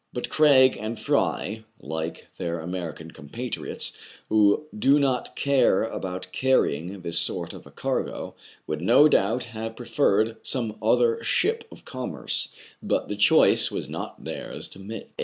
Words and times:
But 0.13 0.29
Craig 0.29 0.77
and 0.79 0.99
Fry, 0.99 1.63
like 1.79 2.27
their 2.39 2.59
American 2.59 3.11
compatriots, 3.11 3.95
who 4.29 4.65
do 4.75 4.97
not 4.97 5.35
care 5.35 5.83
about 5.83 6.29
car 6.33 6.63
rying 6.63 7.01
this 7.03 7.19
sort 7.19 7.53
of 7.53 7.67
a 7.67 7.69
cargo, 7.69 8.33
would 8.65 8.81
no 8.81 9.07
doubt 9.07 9.43
have 9.53 9.75
preferred 9.75 10.37
some 10.41 10.75
other 10.81 11.23
ship 11.23 11.67
of 11.71 11.85
commerce; 11.85 12.47
but 12.81 13.09
the 13.09 13.15
choice 13.15 13.69
was 13.69 13.89
not 13.89 14.23
theirs 14.23 14.67
to 14.69 14.79
make. 14.79 15.09